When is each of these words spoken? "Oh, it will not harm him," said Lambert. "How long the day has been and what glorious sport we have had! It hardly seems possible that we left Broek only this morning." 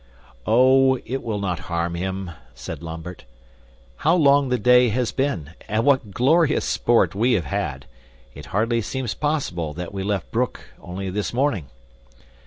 "Oh, 0.47 0.95
it 1.05 1.21
will 1.21 1.37
not 1.37 1.59
harm 1.69 1.93
him," 1.93 2.31
said 2.55 2.81
Lambert. 2.81 3.25
"How 3.97 4.15
long 4.15 4.49
the 4.49 4.57
day 4.57 4.89
has 4.89 5.11
been 5.11 5.51
and 5.69 5.85
what 5.85 6.09
glorious 6.09 6.65
sport 6.65 7.13
we 7.13 7.33
have 7.33 7.45
had! 7.45 7.85
It 8.33 8.47
hardly 8.47 8.81
seems 8.81 9.13
possible 9.13 9.73
that 9.75 9.93
we 9.93 10.01
left 10.01 10.31
Broek 10.31 10.69
only 10.81 11.11
this 11.11 11.33
morning." 11.35 11.67